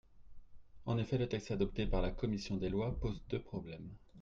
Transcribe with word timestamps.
En 0.87 0.97
effet, 0.97 1.19
le 1.19 1.29
texte 1.29 1.51
adopté 1.51 1.85
par 1.85 2.01
la 2.01 2.09
commission 2.09 2.57
des 2.57 2.69
lois 2.69 2.99
pose 2.99 3.21
deux 3.29 3.39
problèmes. 3.43 3.91